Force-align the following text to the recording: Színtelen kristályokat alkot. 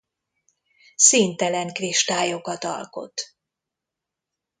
Színtelen 0.95 1.73
kristályokat 1.73 2.63
alkot. 2.63 3.21